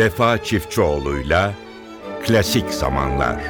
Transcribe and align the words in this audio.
Vefa 0.00 0.44
Çiftçioğlu'yla 0.44 1.54
Klasik 2.26 2.70
Zamanlar 2.70 3.40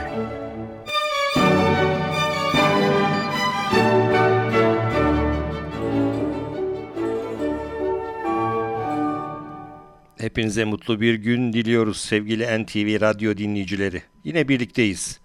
Hepinize 10.18 10.64
mutlu 10.64 11.00
bir 11.00 11.14
gün 11.14 11.52
diliyoruz 11.52 12.00
sevgili 12.00 12.64
NTV 12.64 13.00
Radyo 13.00 13.36
dinleyicileri. 13.36 14.02
Yine 14.24 14.48
birlikteyiz. 14.48 15.20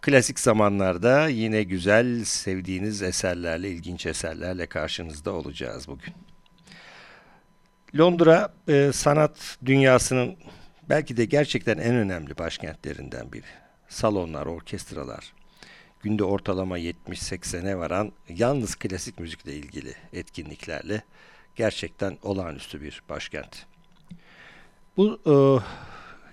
Klasik 0.00 0.40
zamanlarda 0.40 1.28
yine 1.28 1.62
güzel, 1.62 2.24
sevdiğiniz 2.24 3.02
eserlerle, 3.02 3.70
ilginç 3.70 4.06
eserlerle 4.06 4.66
karşınızda 4.66 5.32
olacağız 5.32 5.88
bugün. 5.88 6.14
Londra 7.98 8.54
e, 8.68 8.90
sanat 8.92 9.58
dünyasının 9.64 10.36
belki 10.88 11.16
de 11.16 11.24
gerçekten 11.24 11.78
en 11.78 11.94
önemli 11.94 12.38
başkentlerinden 12.38 13.32
biri. 13.32 13.46
Salonlar, 13.88 14.46
orkestralar, 14.46 15.32
günde 16.02 16.24
ortalama 16.24 16.78
70-80'e 16.78 17.76
varan 17.76 18.12
yalnız 18.28 18.74
klasik 18.74 19.18
müzikle 19.18 19.54
ilgili 19.54 19.94
etkinliklerle 20.12 21.02
gerçekten 21.56 22.18
olağanüstü 22.22 22.82
bir 22.82 23.02
başkent. 23.08 23.66
Bu 24.96 25.20
e, 25.26 25.34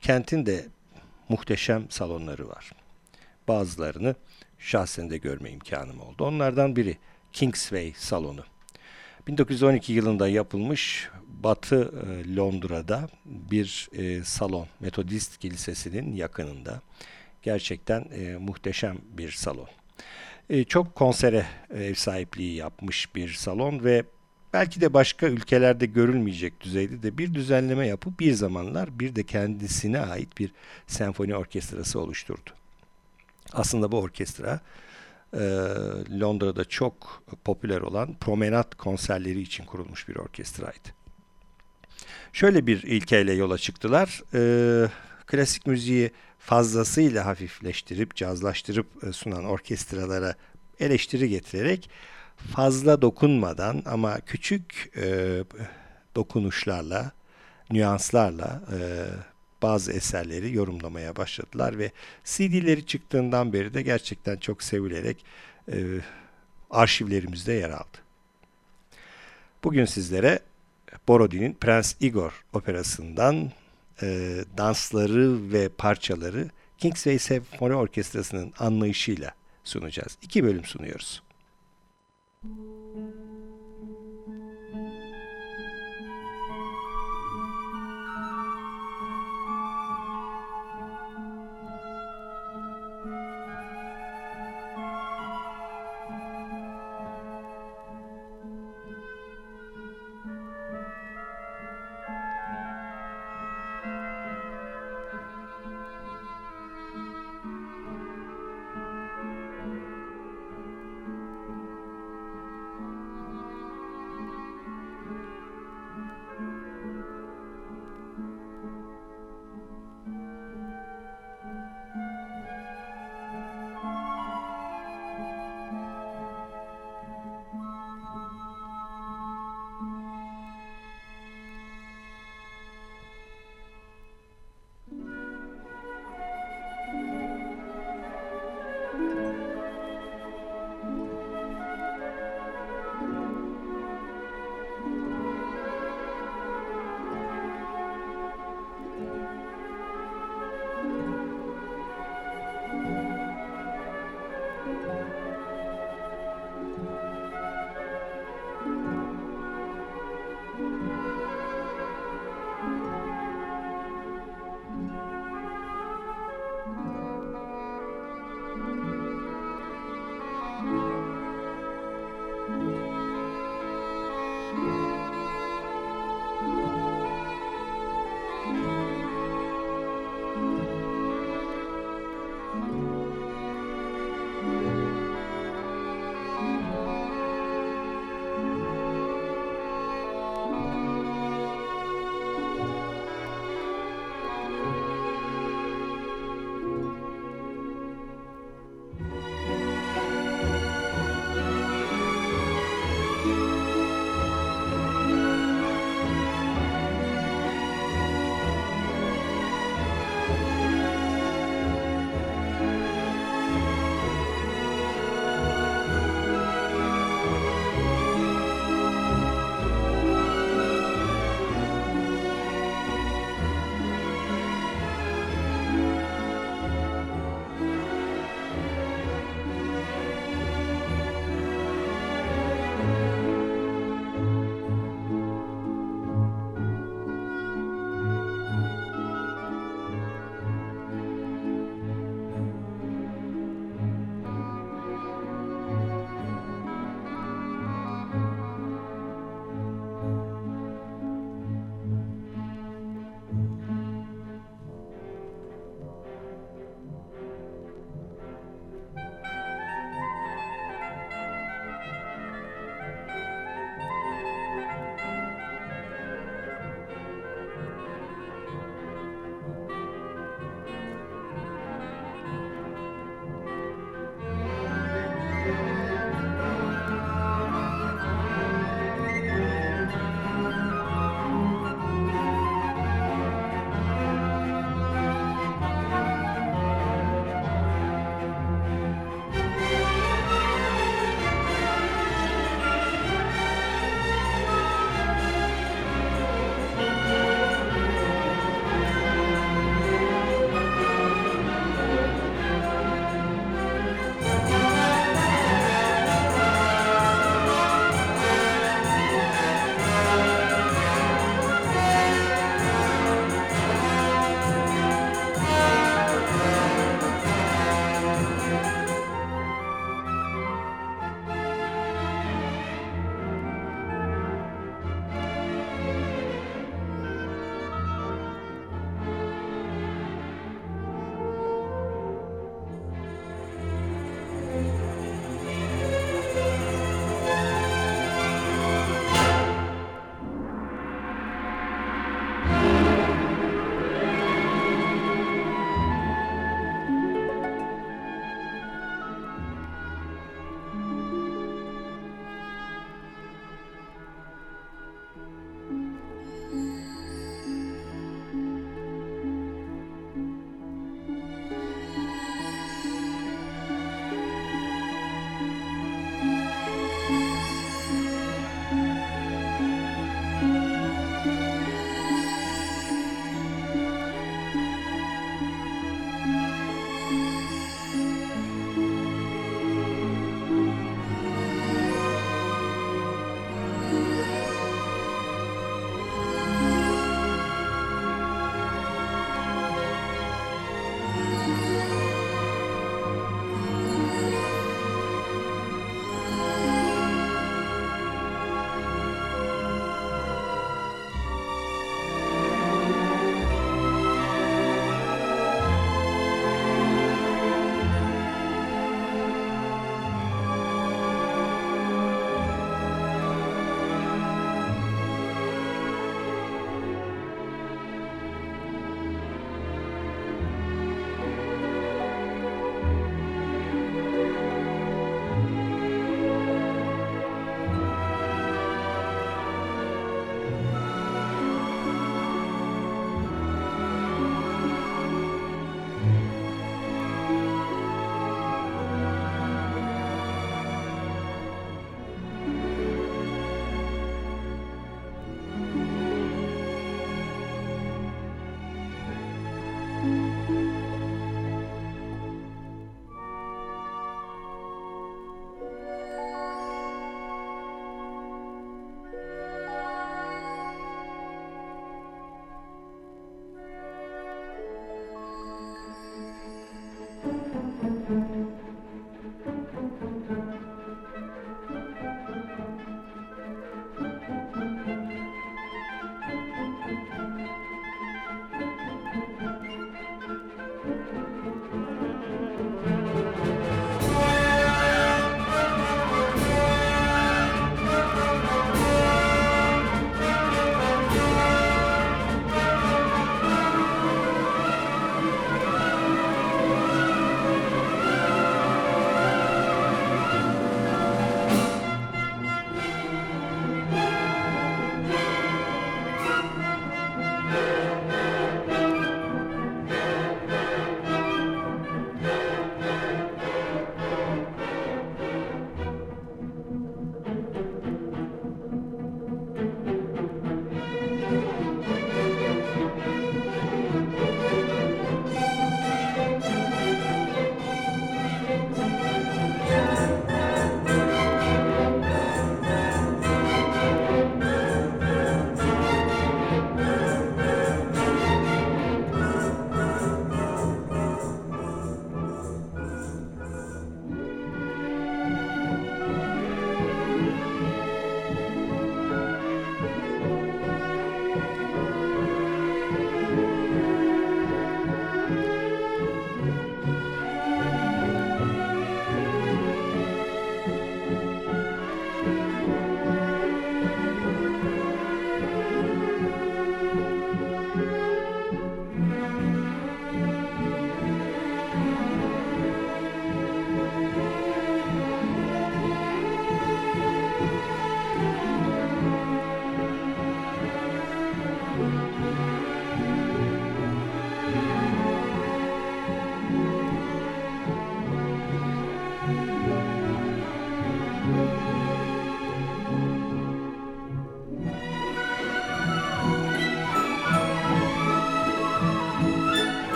kentin 0.00 0.46
de 0.46 0.66
muhteşem 1.28 1.90
salonları 1.90 2.48
var. 2.48 2.72
Bazılarını 3.48 4.14
şahsen 4.58 5.10
de 5.10 5.18
görme 5.18 5.50
imkanım 5.50 6.00
oldu. 6.00 6.24
Onlardan 6.24 6.76
biri 6.76 6.98
Kingsway 7.32 7.92
salonu. 7.96 8.44
1912 9.26 9.92
yılında 9.92 10.28
yapılmış 10.28 11.08
Batı 11.42 11.92
e, 12.06 12.36
Londra'da 12.36 13.08
bir 13.24 13.88
e, 13.92 14.24
salon, 14.24 14.66
Metodist 14.80 15.38
Kilisesi'nin 15.38 16.12
yakınında. 16.12 16.80
Gerçekten 17.42 18.00
e, 18.00 18.36
muhteşem 18.36 18.98
bir 19.18 19.30
salon. 19.30 19.68
Çok 20.68 20.94
konsere 20.94 21.46
ev 21.74 21.94
sahipliği 21.94 22.54
yapmış 22.54 23.14
bir 23.14 23.28
salon 23.28 23.84
ve 23.84 24.04
belki 24.52 24.80
de 24.80 24.94
başka 24.94 25.26
ülkelerde 25.26 25.86
görülmeyecek 25.86 26.60
düzeyde 26.60 27.02
de 27.02 27.18
bir 27.18 27.34
düzenleme 27.34 27.86
yapıp 27.86 28.20
bir 28.20 28.32
zamanlar 28.32 28.98
bir 28.98 29.16
de 29.16 29.22
kendisine 29.22 30.00
ait 30.00 30.38
bir 30.38 30.52
senfoni 30.86 31.36
orkestrası 31.36 32.00
oluşturdu. 32.00 32.50
Aslında 33.52 33.92
bu 33.92 33.98
orkestra 33.98 34.60
Londra'da 36.20 36.64
çok 36.64 37.22
popüler 37.44 37.80
olan 37.80 38.14
promenat 38.20 38.74
konserleri 38.74 39.40
için 39.40 39.64
kurulmuş 39.64 40.08
bir 40.08 40.16
orkestraydı. 40.16 40.99
Şöyle 42.32 42.66
bir 42.66 42.82
ilkeyle 42.82 43.32
yola 43.32 43.58
çıktılar. 43.58 44.22
E, 44.34 44.88
klasik 45.26 45.66
müziği 45.66 46.10
fazlasıyla 46.38 47.26
hafifleştirip, 47.26 48.16
cazlaştırıp 48.16 49.04
e, 49.04 49.12
sunan 49.12 49.44
orkestralara 49.44 50.34
eleştiri 50.80 51.28
getirerek 51.28 51.90
fazla 52.36 53.02
dokunmadan 53.02 53.82
ama 53.86 54.20
küçük 54.20 54.90
e, 54.96 55.38
dokunuşlarla, 56.16 57.12
nüanslarla 57.70 58.62
e, 58.72 58.78
bazı 59.62 59.92
eserleri 59.92 60.54
yorumlamaya 60.54 61.16
başladılar 61.16 61.78
ve 61.78 61.90
CD'leri 62.24 62.86
çıktığından 62.86 63.52
beri 63.52 63.74
de 63.74 63.82
gerçekten 63.82 64.36
çok 64.36 64.62
sevilerek 64.62 65.24
e, 65.72 65.76
arşivlerimizde 66.70 67.52
yer 67.52 67.70
aldı. 67.70 67.98
Bugün 69.64 69.84
sizlere 69.84 70.38
Borodi'nin 71.08 71.54
Prens 71.54 71.94
Igor 72.00 72.44
operasından 72.52 73.50
e, 74.02 74.38
dansları 74.58 75.52
ve 75.52 75.68
parçaları 75.68 76.50
Kingsway 76.78 77.18
Symphony 77.18 77.74
Orkestrası'nın 77.74 78.52
anlayışıyla 78.58 79.30
sunacağız. 79.64 80.18
İki 80.22 80.44
bölüm 80.44 80.64
sunuyoruz. 80.64 81.22
Müzik 82.42 82.79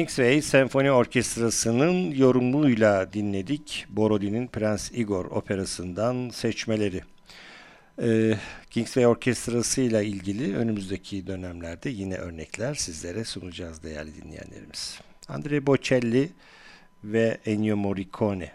Kingsway 0.00 0.42
Senfoni 0.42 0.90
Orkestrası'nın 0.90 2.10
yorumuyla 2.10 3.12
dinledik 3.12 3.86
Borodi'nin 3.90 4.46
Prens 4.46 4.90
Igor 4.92 5.24
operasından 5.24 6.28
seçmeleri. 6.28 7.02
Ee, 8.02 8.34
Kingsway 8.70 9.06
Orkestrası 9.06 9.80
ile 9.80 10.06
ilgili 10.06 10.56
önümüzdeki 10.56 11.26
dönemlerde 11.26 11.90
yine 11.90 12.16
örnekler 12.16 12.74
sizlere 12.74 13.24
sunacağız 13.24 13.82
değerli 13.82 14.22
dinleyenlerimiz. 14.22 15.00
Andre 15.28 15.66
Bocelli 15.66 16.30
ve 17.04 17.38
Ennio 17.46 17.76
Morricone. 17.76 18.52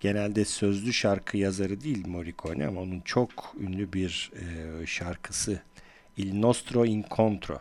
Genelde 0.00 0.44
sözlü 0.44 0.92
şarkı 0.92 1.36
yazarı 1.36 1.80
değil 1.80 2.06
Morricone 2.06 2.66
ama 2.66 2.80
onun 2.80 3.00
çok 3.00 3.54
ünlü 3.60 3.92
bir 3.92 4.30
e, 4.82 4.86
şarkısı 4.86 5.62
Il 6.16 6.40
Nostro 6.40 6.86
Incontro. 6.86 7.58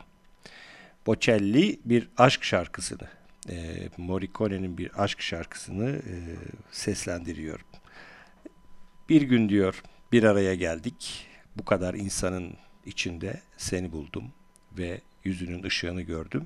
Bocelli 1.06 1.80
bir 1.86 2.10
aşk 2.18 2.44
şarkısını, 2.44 3.08
e, 3.50 3.90
Morricone'nin 3.98 4.78
bir 4.78 5.04
aşk 5.04 5.22
şarkısını 5.22 5.90
e, 5.90 6.16
seslendiriyor. 6.72 7.66
Bir 9.10 9.22
gün 9.22 9.50
diyor 9.50 9.84
bir 10.12 10.24
araya 10.24 10.56
geldik, 10.56 11.28
bu 11.56 11.66
kadar 11.66 11.94
insanın 11.94 12.54
içinde 12.86 13.42
seni 13.58 13.92
buldum 13.92 14.32
ve 14.78 15.02
yüzünün 15.24 15.64
ışığını 15.64 16.02
gördüm 16.02 16.46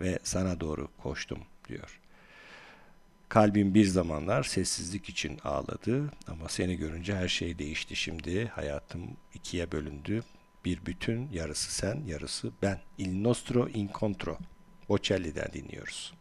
ve 0.00 0.18
sana 0.22 0.60
doğru 0.60 0.88
koştum 1.02 1.38
diyor. 1.68 2.00
Kalbim 3.28 3.74
bir 3.74 3.84
zamanlar 3.84 4.42
sessizlik 4.42 5.08
için 5.08 5.38
ağladı 5.44 6.10
ama 6.26 6.48
seni 6.48 6.76
görünce 6.76 7.16
her 7.16 7.28
şey 7.28 7.58
değişti 7.58 7.96
şimdi. 7.96 8.46
Hayatım 8.46 9.02
ikiye 9.34 9.72
bölündü 9.72 10.22
bir 10.68 10.86
bütün, 10.86 11.28
yarısı 11.32 11.74
sen, 11.74 12.02
yarısı 12.06 12.52
ben. 12.62 12.80
Il 12.98 13.22
nostro 13.22 13.68
incontro. 13.68 14.38
Bocelli'den 14.88 15.48
dinliyoruz. 15.52 16.14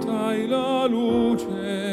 notai 0.00 0.46
la 0.46 0.86
luce. 0.86 1.89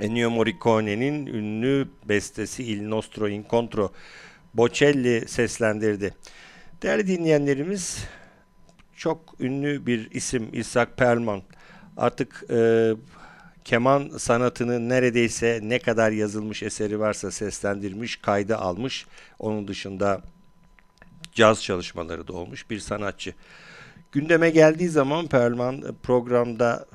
Ennio 0.00 0.30
Morricone'nin 0.30 1.26
ünlü 1.26 1.88
bestesi 2.04 2.62
Il 2.62 2.88
Nostro 2.88 3.28
Incontro 3.28 3.92
Bocelli 4.54 5.28
seslendirdi. 5.28 6.14
Değerli 6.82 7.06
dinleyenlerimiz 7.06 8.04
çok 8.96 9.34
ünlü 9.40 9.86
bir 9.86 10.10
isim 10.10 10.48
Isaac 10.52 10.88
Perlman. 10.96 11.42
Artık 11.96 12.44
e, 12.50 12.90
keman 13.64 14.08
sanatını 14.18 14.88
neredeyse 14.88 15.60
ne 15.62 15.78
kadar 15.78 16.10
yazılmış 16.10 16.62
eseri 16.62 17.00
varsa 17.00 17.30
seslendirmiş, 17.30 18.16
kayda 18.16 18.60
almış. 18.60 19.06
Onun 19.38 19.68
dışında 19.68 20.22
caz 21.32 21.62
çalışmaları 21.62 22.28
da 22.28 22.32
olmuş 22.32 22.70
bir 22.70 22.78
sanatçı. 22.78 23.34
Gündeme 24.12 24.50
geldiği 24.50 24.88
zaman 24.88 25.26
Perlman 25.26 25.94
programda 26.02 26.86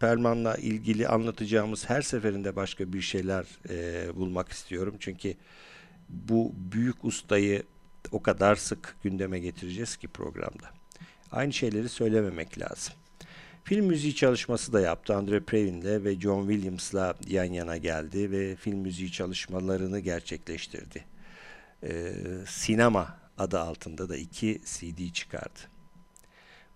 Perlman'la 0.00 0.56
ilgili 0.56 1.08
anlatacağımız 1.08 1.90
her 1.90 2.02
seferinde 2.02 2.56
başka 2.56 2.92
bir 2.92 3.00
şeyler 3.00 3.46
e, 3.68 4.16
bulmak 4.16 4.48
istiyorum. 4.48 4.96
Çünkü 5.00 5.34
bu 6.08 6.52
büyük 6.56 7.04
ustayı 7.04 7.62
o 8.12 8.22
kadar 8.22 8.56
sık 8.56 8.96
gündeme 9.02 9.38
getireceğiz 9.38 9.96
ki 9.96 10.08
programda. 10.08 10.70
Aynı 11.32 11.52
şeyleri 11.52 11.88
söylememek 11.88 12.60
lazım. 12.60 12.94
Film 13.64 13.86
müziği 13.86 14.14
çalışması 14.14 14.72
da 14.72 14.80
yaptı. 14.80 15.16
Andre 15.16 15.40
Previn'le 15.40 16.04
ve 16.04 16.20
John 16.20 16.48
Williams'la 16.48 17.14
yan 17.28 17.44
yana 17.44 17.76
geldi 17.76 18.30
ve 18.30 18.56
film 18.56 18.78
müziği 18.78 19.12
çalışmalarını 19.12 20.00
gerçekleştirdi. 20.00 21.04
Ee, 21.82 22.12
sinema 22.46 23.18
adı 23.38 23.60
altında 23.60 24.08
da 24.08 24.16
iki 24.16 24.60
CD 24.64 25.12
çıkardı. 25.12 25.60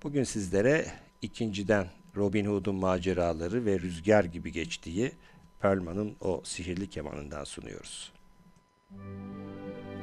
Bugün 0.02 0.24
sizlere 0.24 0.86
ikinciden 1.22 1.86
Robin 2.16 2.44
Hood'un 2.44 2.74
maceraları 2.74 3.64
ve 3.64 3.80
rüzgar 3.80 4.24
gibi 4.24 4.52
geçtiği 4.52 5.12
Perlman'ın 5.60 6.16
o 6.20 6.40
sihirli 6.44 6.90
kemanından 6.90 7.44
sunuyoruz. 7.44 8.12
Müzik 8.90 9.93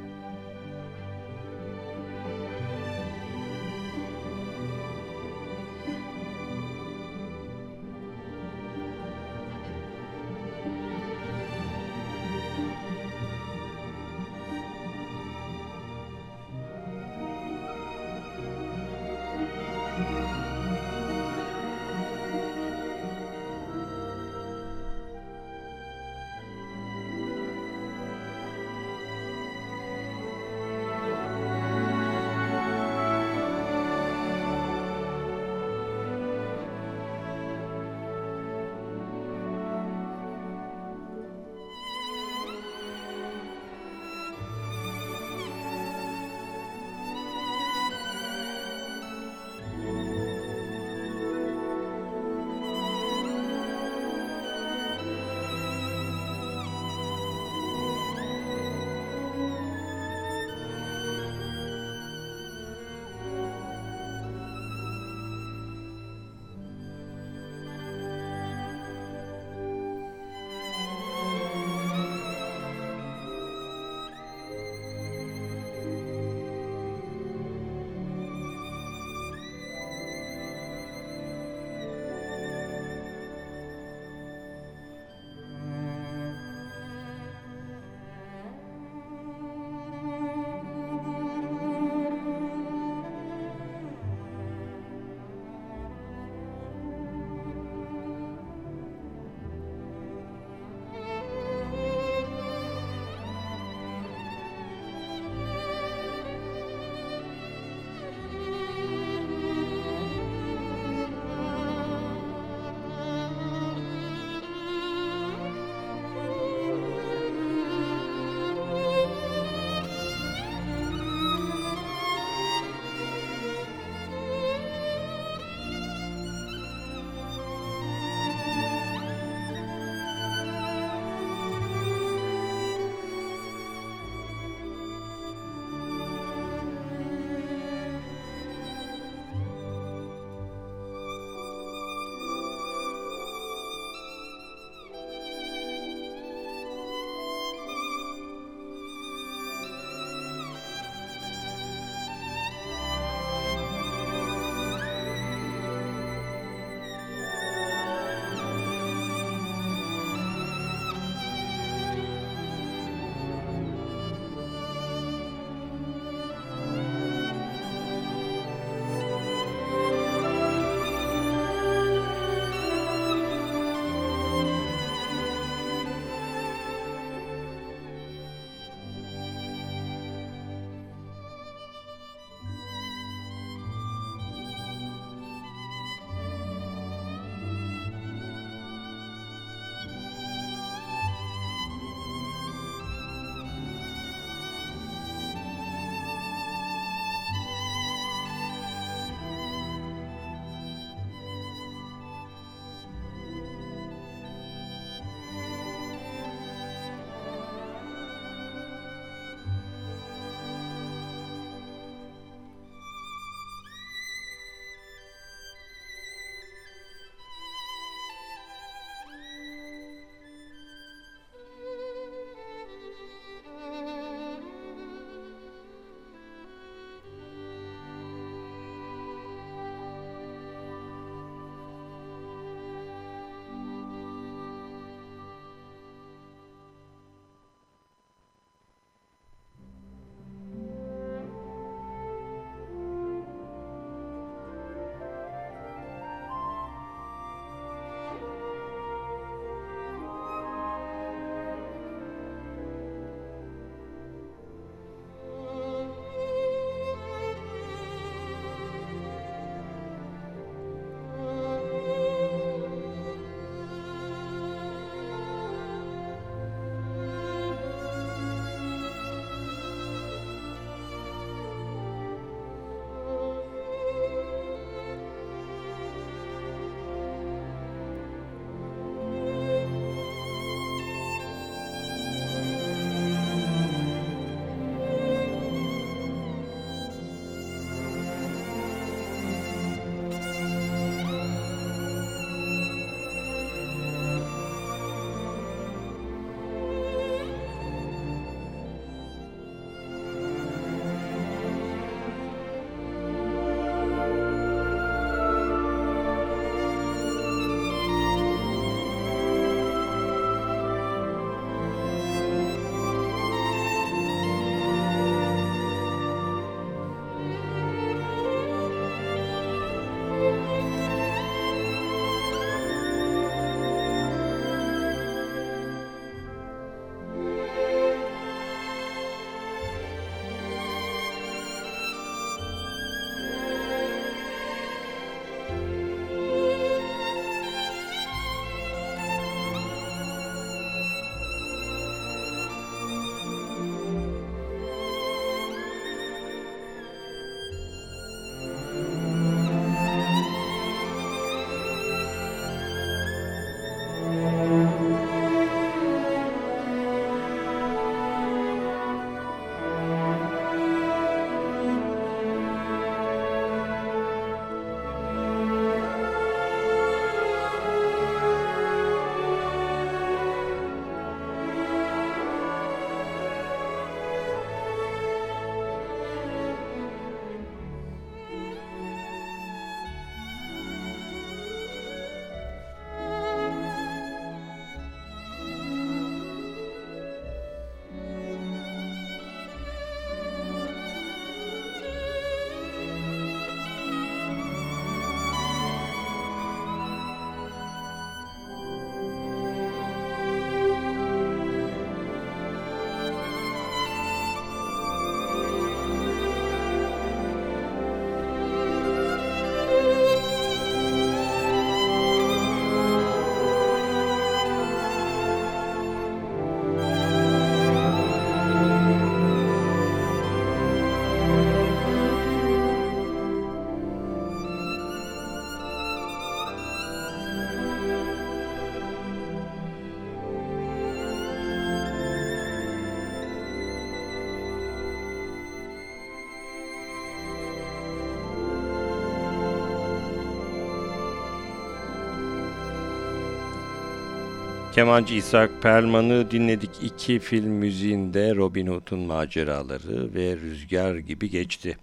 Kemancı 444.81 445.13
İshak 445.13 445.61
Perlman'ı 445.61 446.31
dinledik. 446.31 446.69
iki 446.83 447.19
film 447.19 447.51
müziğinde 447.51 448.35
Robin 448.35 448.67
Hood'un 448.67 448.99
maceraları 448.99 450.13
ve 450.13 450.35
Rüzgar 450.35 450.95
gibi 450.95 451.29
geçti. 451.29 451.77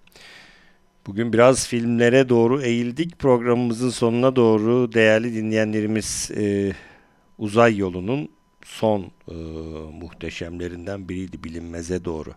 Bugün 1.06 1.32
biraz 1.32 1.68
filmlere 1.68 2.28
doğru 2.28 2.62
eğildik. 2.62 3.18
Programımızın 3.18 3.90
sonuna 3.90 4.36
doğru 4.36 4.92
değerli 4.92 5.34
dinleyenlerimiz 5.34 6.30
e, 6.36 6.72
Uzay 7.38 7.76
Yolu'nun 7.76 8.28
son 8.64 9.10
e, 9.28 9.34
muhteşemlerinden 9.92 11.08
biriydi 11.08 11.44
bilinmeze 11.44 12.04
doğru. 12.04 12.34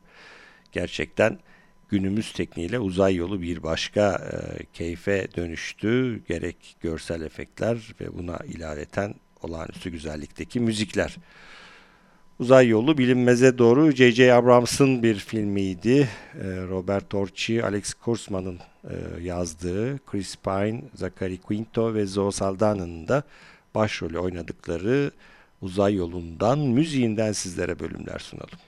Gerçekten 0.71 1.39
günümüz 1.89 2.33
tekniğiyle 2.33 2.79
uzay 2.79 3.15
yolu 3.15 3.41
bir 3.41 3.63
başka 3.63 4.31
e, 4.31 4.65
keyfe 4.73 5.27
dönüştü. 5.35 6.23
Gerek 6.27 6.75
görsel 6.81 7.21
efektler 7.21 7.95
ve 8.01 8.17
buna 8.17 8.37
ilaveten 8.37 9.15
olağanüstü 9.43 9.89
güzellikteki 9.89 10.59
müzikler. 10.59 11.17
Uzay 12.39 12.67
Yolu 12.67 12.97
bilinmeze 12.97 13.57
doğru 13.57 13.91
J.J. 13.91 14.33
Abrams'ın 14.33 15.03
bir 15.03 15.15
filmiydi. 15.15 16.09
Ee, 16.33 16.39
Robert 16.69 17.09
Torchi, 17.09 17.63
Alex 17.65 17.93
Kursman'ın 17.93 18.59
e, 18.83 19.23
yazdığı, 19.23 19.99
Chris 20.05 20.35
Pine, 20.35 20.81
Zachary 20.95 21.37
Quinto 21.37 21.93
ve 21.93 22.05
Zoe 22.05 22.31
Saldana'nın 22.31 23.07
da 23.07 23.23
başrolü 23.75 24.19
oynadıkları 24.19 25.11
Uzay 25.61 25.95
Yolu'ndan, 25.95 26.59
müziğinden 26.59 27.31
sizlere 27.31 27.79
bölümler 27.79 28.19
sunalım. 28.19 28.59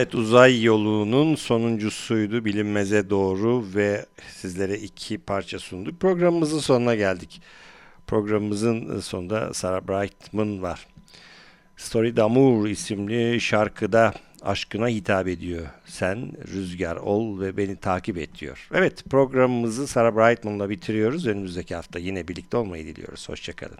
Evet 0.00 0.14
uzay 0.14 0.62
yolunun 0.62 1.34
sonuncusuydu 1.34 2.44
bilinmeze 2.44 3.10
doğru 3.10 3.64
ve 3.74 4.06
sizlere 4.36 4.78
iki 4.78 5.18
parça 5.18 5.58
sunduk. 5.58 6.00
Programımızın 6.00 6.58
sonuna 6.58 6.94
geldik. 6.94 7.42
Programımızın 8.06 9.00
sonunda 9.00 9.54
Sarah 9.54 9.80
Brightman 9.80 10.62
var. 10.62 10.86
Story 11.76 12.16
d'Amour 12.16 12.68
isimli 12.68 13.40
şarkıda 13.40 14.14
aşkına 14.42 14.88
hitap 14.88 15.28
ediyor. 15.28 15.66
Sen 15.86 16.32
rüzgar 16.52 16.96
ol 16.96 17.40
ve 17.40 17.56
beni 17.56 17.76
takip 17.76 18.18
et 18.18 18.38
diyor. 18.38 18.68
Evet 18.74 19.04
programımızı 19.10 19.86
Sarah 19.86 20.16
Brightman'la 20.16 20.70
bitiriyoruz. 20.70 21.26
Önümüzdeki 21.26 21.74
hafta 21.74 21.98
yine 21.98 22.28
birlikte 22.28 22.56
olmayı 22.56 22.86
diliyoruz. 22.86 23.28
Hoşçakalın. 23.28 23.78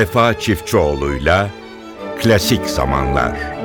Vefa 0.00 0.38
Çiftçioğlu'yla 0.38 1.50
Klasik 2.22 2.66
Zamanlar 2.66 3.59